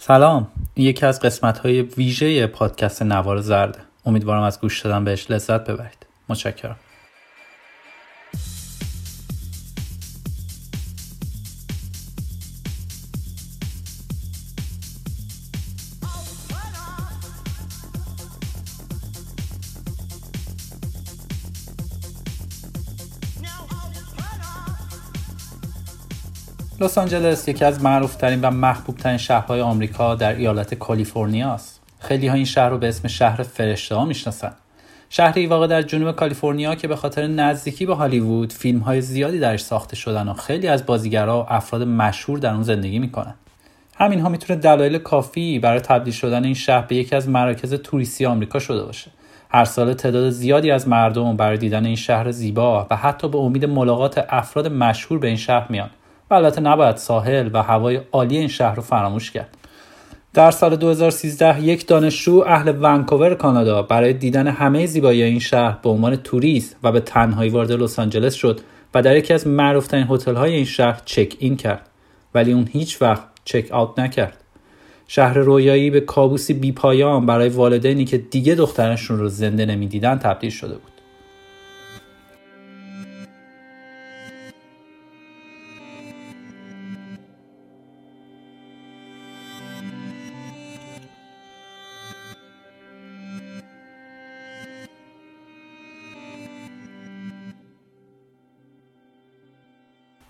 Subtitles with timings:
[0.00, 0.48] سلام.
[0.74, 5.70] این یکی از قسمت های ویژه پادکست نوار زرده امیدوارم از گوش دادن بهش لذت
[5.70, 6.06] ببرید.
[6.28, 6.76] متشکرم.
[26.80, 31.80] لس آنجلس یکی از معروفترین و محبوبترین شهرهای آمریکا در ایالت کالیفرنیا است.
[32.00, 34.52] خیلی ها این شهر رو به اسم شهر فرشته ها می‌شناسن.
[35.10, 39.60] شهری واقع در جنوب کالیفرنیا که به خاطر نزدیکی به هالیوود فیلم های زیادی درش
[39.60, 43.34] ساخته شدن و خیلی از بازیگرها و افراد مشهور در اون زندگی می‌کنن.
[43.96, 48.26] همین ها می‌تونه دلایل کافی برای تبدیل شدن این شهر به یکی از مراکز توریستی
[48.26, 49.10] آمریکا شده باشه.
[49.50, 53.64] هر سال تعداد زیادی از مردم برای دیدن این شهر زیبا و حتی به امید
[53.64, 55.90] ملاقات افراد مشهور به این شهر میان
[56.30, 59.56] و البته نباید ساحل و هوای عالی این شهر رو فراموش کرد.
[60.34, 65.90] در سال 2013 یک دانشجو اهل ونکوور کانادا برای دیدن همه زیبایی این شهر به
[65.90, 68.60] عنوان توریست و به تنهایی وارد لس آنجلس شد
[68.94, 70.06] و در یکی از معروفترین
[70.36, 71.88] های این شهر چک این کرد.
[72.34, 74.36] ولی اون هیچ وقت چک آوت نکرد.
[75.08, 80.74] شهر رویایی به کابوسی بیپایان برای والدینی که دیگه دخترشون رو زنده نمی‌دیدن تبدیل شده
[80.74, 80.97] بود.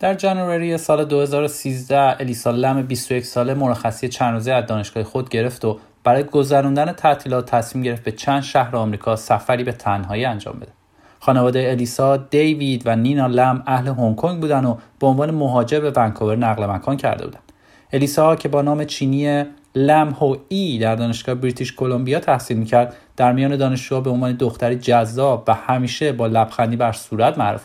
[0.01, 5.65] در جنوری سال 2013 الیسا لم 21 ساله مرخصی چند روزه از دانشگاه خود گرفت
[5.65, 10.73] و برای گذراندن تعطیلات تصمیم گرفت به چند شهر آمریکا سفری به تنهایی انجام بده.
[11.21, 15.91] خانواده الیسا، دیوید و نینا لم اهل هنگ کنگ بودن و به عنوان مهاجر به
[15.91, 17.53] ونکوور نقل مکان کرده بودند.
[17.93, 23.33] الیسا که با نام چینی لم هو ای در دانشگاه بریتیش کلمبیا تحصیل می‌کرد در
[23.33, 27.63] میان دانشجوها به عنوان دختری جذاب و همیشه با لبخندی بر صورت معروف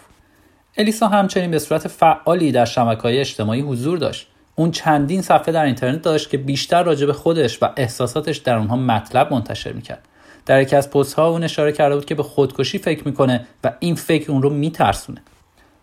[0.77, 2.65] الیسا همچنین به صورت فعالی در
[3.03, 4.27] های اجتماعی حضور داشت.
[4.55, 8.75] اون چندین صفحه در اینترنت داشت که بیشتر راجع به خودش و احساساتش در اونها
[8.75, 10.07] مطلب منتشر می‌کرد.
[10.45, 13.71] در یکی از پست ها اون اشاره کرده بود که به خودکشی فکر می‌کنه و
[13.79, 15.21] این فکر اون رو میترسونه.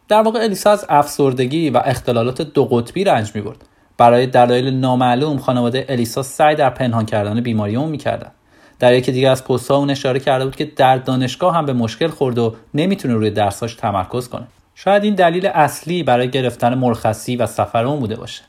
[0.08, 3.64] در واقع الیسا از افسردگی و اختلالات دو قطبی رنج می‌برد.
[3.98, 8.30] برای دلایل نامعلوم خانواده الیسا سعی در پنهان کردن بیماری اون می‌کردن.
[8.78, 11.72] در یکی دیگه از پست ها اون اشاره کرده بود که در دانشگاه هم به
[11.72, 14.46] مشکل خورد و نمی‌تونه روی درساش تمرکز کنه.
[14.74, 18.42] شاید این دلیل اصلی برای گرفتن مرخصی و سفر اون بوده باشه.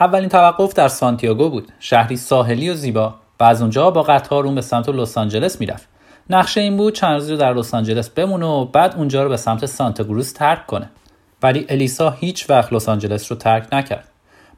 [0.00, 1.68] اولین توقف در سانتیاگو بود.
[1.80, 5.88] شهری ساحلی و زیبا و از اونجا با قطار اون به سمت لس آنجلس می‌رفت.
[6.30, 9.36] نقشه این بود چند روزی رو در لس آنجلس بمونه و بعد اونجا رو به
[9.36, 10.90] سمت سانتا ترک کنه.
[11.42, 14.08] ولی الیسا هیچ وقت لس آنجلس رو ترک نکرد.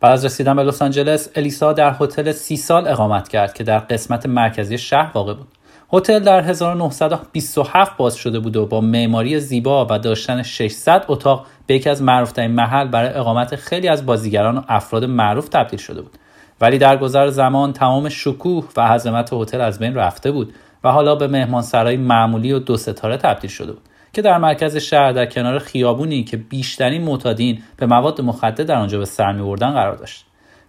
[0.01, 3.79] بعد از رسیدن به لس آنجلس الیسا در هتل سی سال اقامت کرد که در
[3.79, 5.49] قسمت مرکزی شهر واقع بود.
[5.95, 11.75] هتل در 1927 باز شده بود و با معماری زیبا و داشتن 600 اتاق به
[11.75, 16.13] یکی از معروفترین محل برای اقامت خیلی از بازیگران و افراد معروف تبدیل شده بود.
[16.61, 20.55] ولی در گذر زمان تمام شکوه و عظمت هتل از بین رفته بود
[20.85, 23.83] و حالا به مهمانسرای معمولی و دو ستاره تبدیل شده بود
[24.13, 28.99] که در مرکز شهر در کنار خیابونی که بیشترین معتادین به مواد مخدر در آنجا
[28.99, 30.25] به سر میبردن قرار داشت.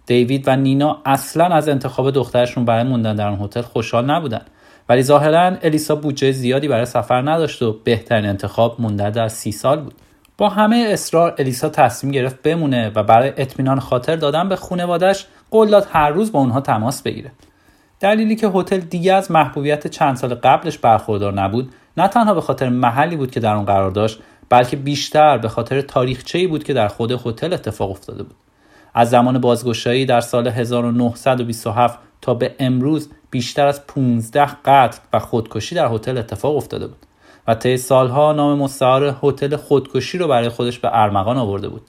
[0.06, 4.50] دیوید و نینا اصلا از انتخاب دخترشون برای موندن در آن هتل خوشحال نبودند.
[4.88, 9.80] ولی ظاهرا الیسا بودجه زیادی برای سفر نداشت و بهترین انتخاب موندن در سی سال
[9.80, 9.94] بود.
[10.38, 15.70] با همه اصرار الیسا تصمیم گرفت بمونه و برای اطمینان خاطر دادن به خانوادش قول
[15.70, 17.30] داد هر روز با اونها تماس بگیره.
[18.00, 22.68] دلیلی که هتل دیگه از محبوبیت چند سال قبلش برخوردار نبود نه تنها به خاطر
[22.68, 24.18] محلی بود که در اون قرار داشت
[24.48, 28.34] بلکه بیشتر به خاطر تاریخچه‌ای بود که در خود هتل اتفاق افتاده بود.
[28.94, 35.74] از زمان بازگشایی در سال 1927 تا به امروز بیشتر از 15 قتل و خودکشی
[35.74, 37.06] در هتل اتفاق افتاده بود
[37.48, 41.82] و طی سالها نام مستعار هتل خودکشی رو برای خودش به ارمغان آورده بود.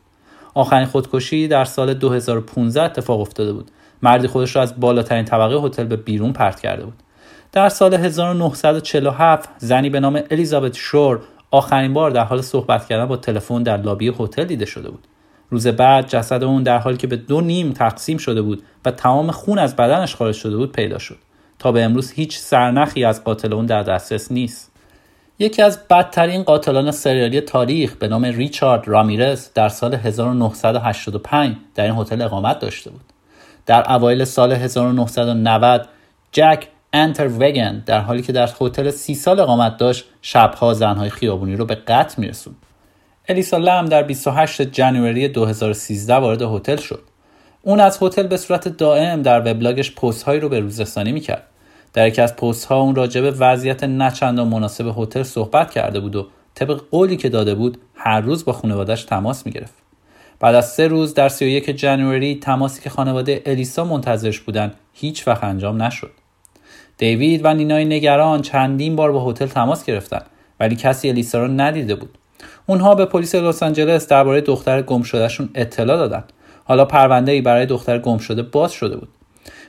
[0.54, 3.72] آخرین خودکشی در سال 2015 اتفاق افتاده بود.
[4.02, 7.04] مردی خودش را از بالاترین طبقه هتل به بیرون پرت کرده بود.
[7.52, 11.20] در سال 1947 زنی به نام الیزابت شور
[11.52, 15.08] آخرین بار در حال صحبت کردن با تلفن در لابی هتل دیده شده بود.
[15.50, 19.32] روز بعد جسد اون در حالی که به دو نیم تقسیم شده بود و تمام
[19.32, 21.18] خون از بدنش خارج شده بود پیدا شد.
[21.60, 24.72] تا به امروز هیچ سرنخی از قاتل اون در دسترس نیست.
[25.40, 31.96] یکی از بدترین قاتلان سریالی تاریخ به نام ریچارد رامیرز در سال 1985 در این
[31.96, 33.14] هتل اقامت داشته بود.
[33.66, 35.88] در اوایل سال 1990
[36.32, 41.56] جک انتر وگن در حالی که در هتل سی سال اقامت داشت شبها زنهای خیابونی
[41.56, 42.56] رو به قتل میرسوند.
[43.30, 47.04] الیسا لم در 28 جنوری 2013 وارد هتل شد.
[47.68, 51.44] اون از هتل به صورت دائم در وبلاگش پست هایی رو به روزرسانی می‌کرد.
[51.94, 56.16] در یکی از پست ها اون راجع به وضعیت نچندان مناسب هتل صحبت کرده بود
[56.16, 59.74] و طبق قولی که داده بود هر روز با خانوادش تماس می‌گرفت.
[60.40, 65.44] بعد از سه روز در 31 جنوری تماسی که خانواده الیسا منتظرش بودن هیچ وقت
[65.44, 66.12] انجام نشد.
[66.98, 70.26] دیوید و نینای نگران چندین بار با هتل تماس گرفتند
[70.60, 72.18] ولی کسی الیسا را ندیده بود.
[72.66, 76.24] اونها به پلیس لس آنجلس درباره دختر گم شدهشون اطلاع دادن.
[76.68, 79.10] حالا پرونده ای برای دختر گم شده باز شده بود.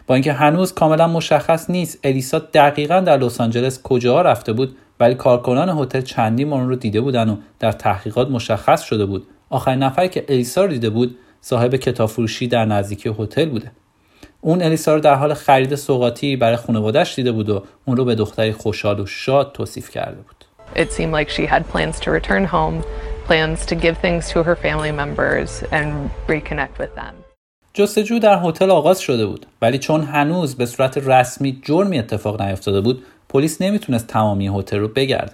[0.06, 5.14] با اینکه هنوز کاملا مشخص نیست الیسا دقیقا در لس آنجلس کجا رفته بود ولی
[5.14, 9.26] کارکنان هتل چندین بار رو دیده بودن و در تحقیقات مشخص شده بود.
[9.50, 13.70] آخرین نفری که الیسا رو دیده بود صاحب کتاب فروشی در نزدیکی هتل بوده.
[14.40, 18.14] اون الیسا رو در حال خرید سوقاتی برای خانواده‌اش دیده بود و اون رو به
[18.14, 20.36] دختری خوشحال و شاد توصیف کرده بود.
[20.76, 22.84] It seemed like she had plans to return home,
[23.28, 27.14] plans to give things to her family members and reconnect with them.
[27.74, 32.80] جستجو در هتل آغاز شده بود ولی چون هنوز به صورت رسمی جرمی اتفاق نیفتاده
[32.80, 35.32] بود پلیس نمی‌تونست تمامی هتل رو بگرده.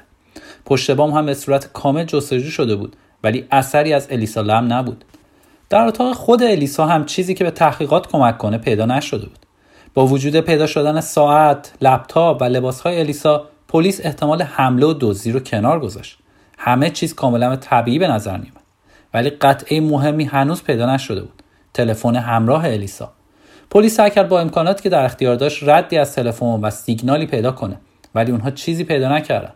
[0.67, 5.05] پشت بام هم به صورت کامل جستجو شده بود ولی اثری از الیسا لم نبود.
[5.71, 9.39] در اتاق خود الیسا هم چیزی که به تحقیقات کمک کنه پیدا نشده بود.
[9.95, 15.41] با وجود پیدا شدن ساعت، لپتاپ و لباسهای الیسا پلیس احتمال حمله و دزدی رو
[15.41, 16.19] کنار گذاشت.
[16.65, 18.63] همه چیز کاملا طبیعی به نظر میومد
[19.15, 21.43] ولی قطعه مهمی هنوز پیدا نشده بود.
[21.75, 23.13] تلفن همراه الیسا.
[23.71, 27.53] پلیس سعی کرد با امکاناتی که در اختیار داشت ردی از تلفن و سیگنالی پیدا
[27.53, 27.77] کنه
[28.15, 29.53] ولی اونها چیزی پیدا نکردن.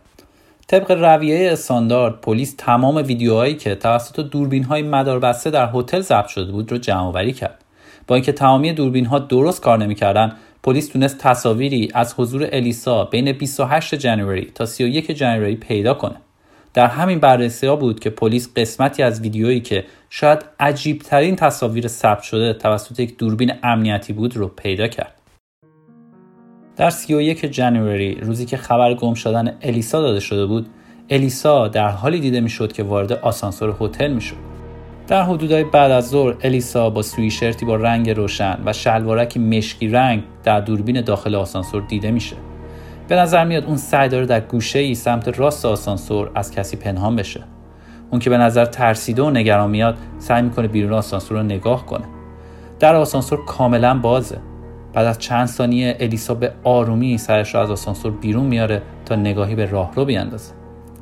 [0.67, 6.51] طبق رویه استاندارد پلیس تمام ویدیوهایی که توسط دوربین های مداربسته در هتل ضبط شده
[6.51, 7.63] بود رو جمع آوری کرد.
[8.07, 10.33] با اینکه تمامی دوربین ها درست کار نمی‌کردن
[10.63, 16.15] پلیس تونست تصاویری از حضور الیسا بین 28 جنوری تا 31 جنوری پیدا کنه.
[16.73, 21.87] در همین بررسی ها بود که پلیس قسمتی از ویدیویی که شاید عجیب ترین تصاویر
[21.87, 25.13] ثبت شده توسط یک دوربین امنیتی بود رو پیدا کرد.
[26.75, 30.67] در 31 جنوری روزی که خبر گم شدن الیسا داده شده بود
[31.09, 34.35] الیسا در حالی دیده می‌شد که وارد آسانسور هتل می‌شد.
[35.07, 40.23] در حدودهای بعد از ظهر الیسا با سویشرتی با رنگ روشن و شلوارکی مشکی رنگ
[40.43, 42.35] در دوربین داخل آسانسور دیده میشه.
[43.07, 47.15] به نظر میاد اون سعی داره در گوشه ای سمت راست آسانسور از کسی پنهان
[47.15, 47.43] بشه.
[48.11, 52.05] اون که به نظر ترسیده و نگران میاد سعی می‌کنه بیرون آسانسور رو نگاه کنه.
[52.79, 54.37] در آسانسور کاملا بازه.
[54.93, 59.55] بعد از چند ثانیه الیسا به آرومی سرش رو از آسانسور بیرون میاره تا نگاهی
[59.55, 60.53] به راهرو بیاندازه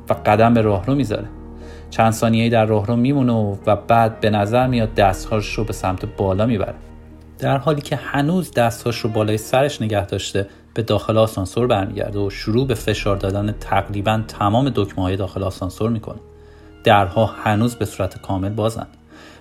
[0.08, 1.28] و قدم به راهرو می‌ذاره.
[1.90, 3.32] چند ثانیه در راهرو میمونه
[3.66, 6.74] و بعد به نظر میاد دستهاش رو به سمت بالا می‌بره.
[7.38, 12.30] در حالی که هنوز دستهاش رو بالای سرش نگه داشته به داخل آسانسور برمیگرده و
[12.30, 16.18] شروع به فشار دادن تقریبا تمام دکمه های داخل آسانسور می‌کنه.
[16.84, 18.86] درها هنوز به صورت کامل بازن.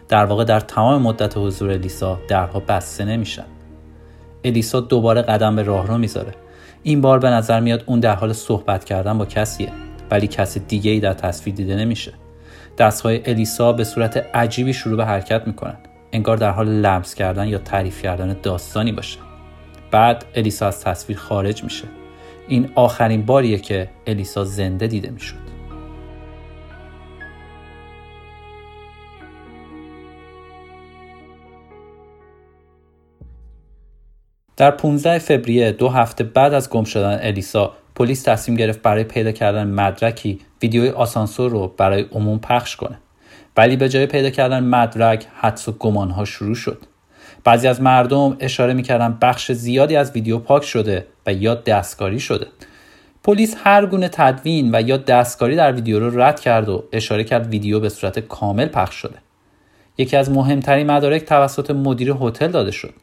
[0.10, 3.46] در واقع در تمام مدت حضور الیسا درها بسته نمیشن.
[4.44, 6.32] الیسا دوباره قدم به راهرو می‌ذاره.
[6.84, 9.72] این بار به نظر میاد اون در حال صحبت کردن با کسیه
[10.12, 12.14] ولی کس دیگه ای در تصویر دیده نمیشه.
[12.78, 15.78] دستهای الیسا به صورت عجیبی شروع به حرکت می‌کنن.
[16.12, 19.20] انگار در حال لمس کردن یا تعریف کردن داستانی باشه.
[19.96, 21.88] بعد الیسا از تصویر خارج میشه.
[22.48, 25.36] این آخرین باریه که الیسا زنده دیده می‌شد.
[34.58, 39.32] در 15 فوریه دو هفته بعد از گم شدن الیسا پلیس تصمیم گرفت برای پیدا
[39.32, 43.00] کردن مدرکی ویدیوی آسانسور رو برای عموم پخش کنه.
[43.58, 46.95] ولی به جای پیدا کردن مدرک حدس و گمانها شروع شد.
[47.46, 52.48] بعضی از مردم اشاره می‌کردن بخش زیادی از ویدیو پاک شده و یا دستکاری شده.
[53.24, 57.48] پلیس هر گونه تدوین و یا دستکاری در ویدیو رو رد کرد و اشاره کرد
[57.48, 59.16] ویدیو به صورت کامل پخش شده.
[59.98, 62.94] یکی از مهمترین مدارک توسط مدیر هتل داده شد.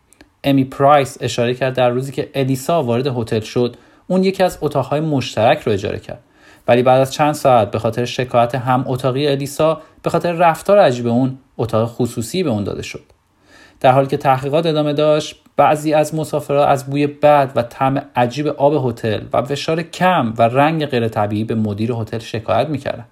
[0.45, 5.01] امی پرایس اشاره کرد در روزی که الیسا وارد هتل شد اون یکی از اتاقهای
[5.01, 6.21] مشترک رو اجاره کرد.
[6.69, 11.07] ولی بعد از چند ساعت به خاطر شکایت هم اتاقی الیسا به خاطر رفتار عجیب
[11.07, 13.03] اون اتاق خصوصی به اون داده شد.
[13.83, 18.47] در حالی که تحقیقات ادامه داشت بعضی از مسافرها از بوی بد و طعم عجیب
[18.47, 23.09] آب هتل و فشار کم و رنگ غیر طبیعی به مدیر هتل شکایت می‌کردند.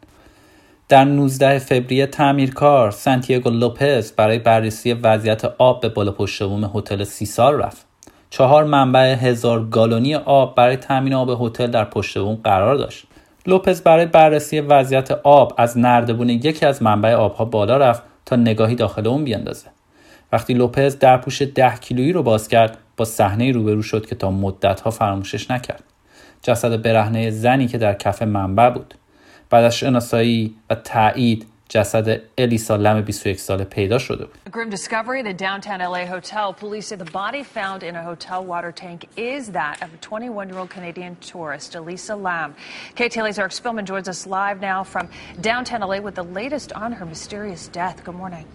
[0.89, 6.43] در 19 فوریه تعمیرکار سانتیاگو لوپز برای بررسی وضعیت آب به بالا پشت
[6.75, 7.87] هتل سیسار رفت.
[8.31, 13.07] چهار منبع هزار گالونی آب برای تامین آب هتل در پشت بوم قرار داشت.
[13.47, 18.75] لوپز برای بررسی وضعیت آب از نردبون یکی از منبع آبها بالا رفت تا نگاهی
[18.75, 19.67] داخل اون بیاندازه
[20.33, 24.31] وقتی لوپز در پوش ده کیلویی رو باز کرد با صحنه روبرو شد که تا
[24.31, 25.85] مدتها فراموشش نکرد
[26.43, 28.95] جسد برهنه زنی که در کف منبع بود
[29.51, 34.35] بعد از شناسایی و تایید جسد الیسا لم 21 ساله پیدا شده بود.
[34.47, 36.53] A grim discovery at a downtown LA hotel.
[36.53, 40.71] Police say the body found in a hotel water tank is that of a 21-year-old
[40.71, 42.55] Canadian tourist, Elisa Lam.
[42.97, 45.09] KTLA's Eric Spillman joins us live now from
[45.41, 47.97] downtown LA with the latest on her mysterious death.
[48.05, 48.47] Good morning.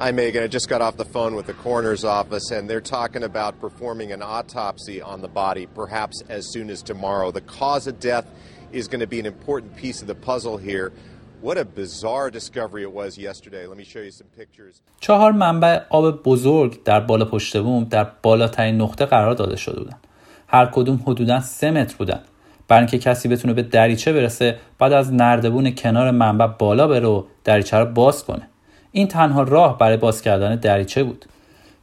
[0.00, 0.44] Hi, Megan.
[0.44, 4.12] I just got off the phone with the coroner's office, and they're talking about performing
[4.12, 7.32] an autopsy on the body, perhaps as soon as tomorrow.
[7.32, 8.26] The cause of death
[8.70, 10.92] is going to be an important piece of the puzzle here.
[11.40, 13.66] What a bizarre discovery it was yesterday.
[13.66, 14.82] Let me show you some pictures.
[15.00, 20.06] چهار منبع آب بزرگ در بالا پشت بوم در بالاترین نقطه قرار داده شده بودند.
[20.48, 22.20] هر کدوم حدوداً سه متر بودن.
[22.68, 27.24] برای اینکه کسی بتونه به دریچه برسه بعد از نردبون کنار منبع بالا بره و
[27.44, 28.47] دریچه رو باز کنه.
[28.92, 31.24] این تنها راه برای باز کردن دریچه بود.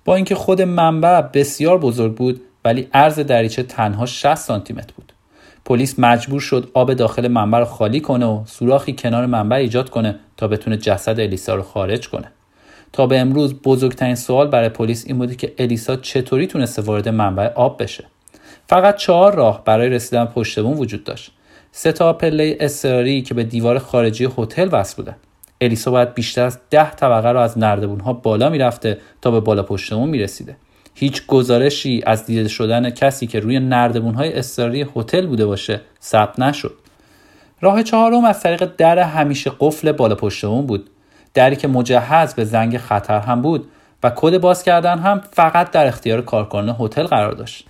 [0.06, 5.14] با اینکه خود منبع بسیار بزرگ بود ولی عرض دریچه تنها 60 سانتی متر بود.
[5.66, 10.16] پلیس مجبور شد آب داخل منبع رو خالی کنه و سوراخی کنار منبع ایجاد کنه
[10.38, 12.32] تا بتونه جسد الیسا رو خارج کنه
[12.94, 17.54] تا به امروز بزرگترین سوال برای پلیس این بوده که الیسا چطوری تونسته وارد منبع
[17.54, 18.04] آب بشه
[18.68, 21.32] فقط چهار راه برای رسیدن پشت بوم وجود داشت
[21.72, 25.16] سه تا پله اضطراری که به دیوار خارجی هتل وصل بودن
[25.62, 29.64] الیسا باید بیشتر از ده طبقه رو از نردبون ها بالا می‌رفته تا به بالا
[29.64, 30.58] پشت بوم می‌رسیده.
[30.94, 36.40] هیچ گزارشی از دیده شدن کسی که روی نردبون های اضطراری هتل بوده باشه ثبت
[36.40, 36.74] نشد.
[37.62, 40.90] راه چهارم از طریق در همیشه قفل بالا پشت بود.
[41.34, 43.68] دری که مجهز به زنگ خطر هم بود
[44.04, 47.68] و کد باز کردن هم فقط در اختیار کارکنان هتل قرار داشت.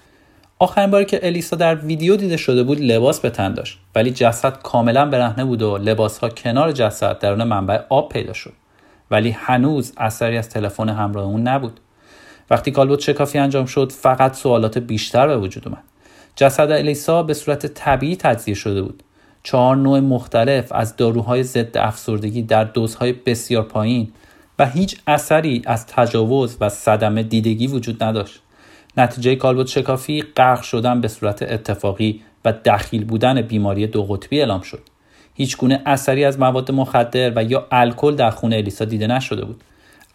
[0.59, 4.61] آخرین باری که الیسا در ویدیو دیده شده بود لباس به تن داشت ولی جسد
[4.61, 8.53] کاملا برهنه بود و لباس ها کنار جسد درون منبع آب پیدا شد.
[9.11, 11.79] ولی هنوز اثری از تلفن همراه اون نبود.
[12.49, 15.83] وقتی کالبوت شکافی انجام شد فقط سوالات بیشتر به وجود اومد.
[16.35, 19.03] جسد الیسا به صورت طبیعی تجزیه شده بود.
[19.43, 24.11] چهار نوع مختلف از داروهای ضد افسردگی در دوزهای بسیار پایین
[24.59, 28.41] و هیچ اثری از تجاوز و صدمه دیدگی وجود نداشت.
[28.97, 34.61] نتیجه کالبوت شکافی غرق شدن به صورت اتفاقی و دخیل بودن بیماری دو قطبی اعلام
[34.61, 34.81] شد.
[35.33, 39.63] هیچ گونه اثری از مواد مخدر و یا الکل در خون الیسا دیده نشده بود.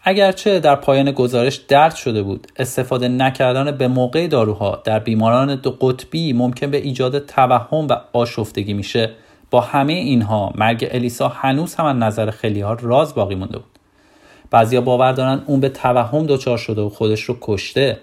[0.03, 5.71] اگرچه در پایان گزارش درد شده بود استفاده نکردن به موقع داروها در بیماران دو
[5.71, 9.11] قطبی ممکن به ایجاد توهم و آشفتگی میشه.
[9.51, 13.79] با همه اینها مرگ الیسا هنوز هم از نظر خیلی ها راز باقی مونده بود.
[14.51, 17.99] بعضیا باور دارن اون به توهم دچار شده و خودش رو کشته.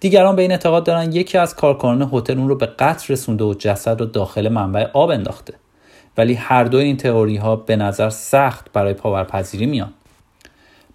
[0.00, 3.54] دیگران به این اعتقاد دارن یکی از کارکنان هتل اون رو به قتل رسونده و
[3.54, 5.54] جسد رو داخل منبع آب انداخته.
[6.18, 9.92] ولی هر دو این تئوری ها به نظر سخت برای پاورپذیری میان.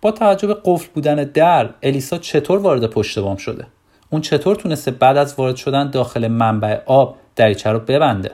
[0.01, 3.67] با توجه به قفل بودن در الیسا چطور وارد پشت بام شده؟
[4.09, 8.31] اون چطور تونسته بعد از وارد شدن داخل منبع آب دریچه رو ببنده؟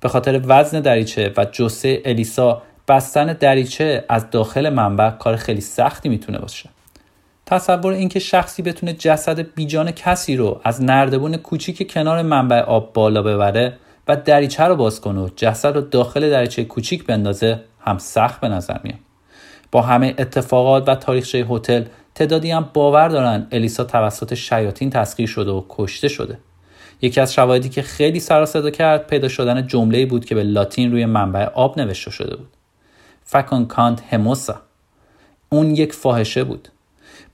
[0.00, 6.08] به خاطر وزن دریچه و جسه الیسا بستن دریچه از داخل منبع کار خیلی سختی
[6.08, 6.70] می‌تونه باشه.
[7.46, 13.22] تصور اینکه شخصی بتونه جسد بیجان کسی رو از نردبون کوچیک کنار منبع آب بالا
[13.22, 18.40] ببره و دریچه رو باز کنه و جسد رو داخل دریچه کوچیک بندازه هم سخت
[18.40, 18.98] به نظر میاد.
[19.72, 21.84] با همه اتفاقات و تاریخچه هتل
[22.14, 26.38] تعدادی هم باور دارن الیسا توسط شیاطین تسخیر شده و کشته شده.
[27.02, 30.92] یکی از شواهدی که خیلی سر صدا کرد پیدا شدن جمله بود که به لاتین
[30.92, 32.48] روی منبع آب نوشته شده بود.
[33.24, 34.60] فکان کانت هموسا.
[35.48, 36.68] اون یک فاحشه بود.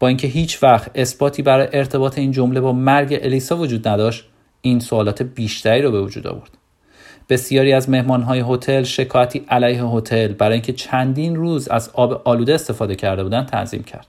[0.02, 4.24] با اینکه هیچ وقت اثباتی برای ارتباط این جمله با مرگ الیسا وجود نداشت
[4.60, 6.50] این سوالات بیشتری رو به وجود آورد
[7.28, 12.94] بسیاری از مهمانهای هتل شکایتی علیه هتل برای اینکه چندین روز از آب آلوده استفاده
[12.94, 14.06] کرده بودند تنظیم کرد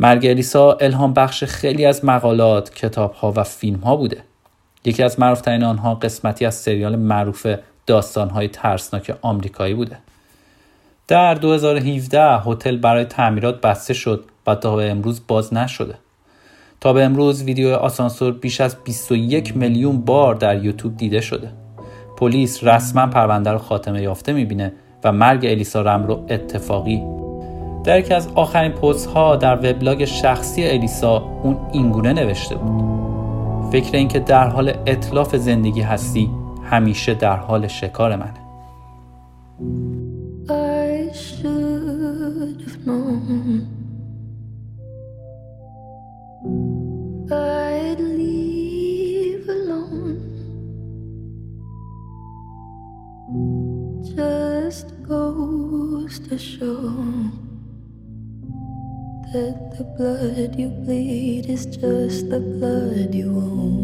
[0.00, 4.22] مرگ الیسا الهام بخش خیلی از مقالات، کتابها و فیلمها بوده.
[4.84, 7.46] یکی از معروفترین آنها قسمتی از سریال معروف
[7.86, 9.98] داستانهای ترسناک آمریکایی بوده.
[11.08, 15.94] در 2017 هتل برای تعمیرات بسته شد و تا به امروز باز نشده.
[16.80, 21.50] تا به امروز ویدیو آسانسور بیش از 21 میلیون بار در یوتیوب دیده شده.
[22.16, 24.72] پلیس رسما پرونده رو خاتمه یافته می‌بینه
[25.04, 27.02] و مرگ الیسا رم رو اتفاقی
[27.84, 32.82] در یکی از آخرین پست ها در وبلاگ شخصی الیسا اون اینگونه نوشته بود
[33.72, 36.30] فکر اینکه در حال اطلاف زندگی هستی
[36.70, 38.40] همیشه در حال شکار منه
[54.16, 56.80] just goes to show
[59.32, 63.77] that the blood you bleed is just the blood you own.